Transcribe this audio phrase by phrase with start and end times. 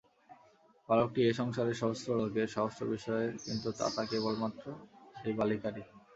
[0.89, 4.65] বালকটি এ সংসারের সহস্র লোকের, সহস্র বিষয়ের, কিন্তু তাতা কেবলমাত্র
[5.15, 5.83] সেই বালিকারই।